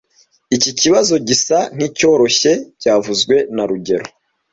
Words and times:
Iki 0.55 0.71
kibazo 0.79 1.13
gisa 1.27 1.57
nkicyoroshye 1.75 2.51
byavuzwe 2.77 3.35
na 3.55 3.63
rugero 3.69 4.05